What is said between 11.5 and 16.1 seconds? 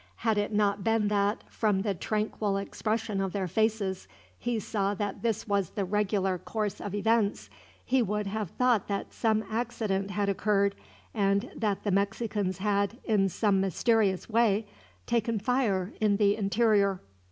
that the Mexicans had, in some mysterious way, taken fire